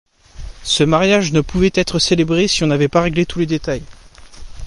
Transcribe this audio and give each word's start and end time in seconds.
Ce 0.63 0.83
mariage 0.83 1.31
ne 1.31 1.41
pouvait 1.41 1.69
être 1.75 1.99
célébré 1.99 2.47
si 2.47 2.63
on 2.63 2.65
n'avait 2.65 2.87
pas 2.87 3.01
réglé 3.01 3.27
tous 3.27 3.37
les 3.37 3.45
détails. 3.45 3.83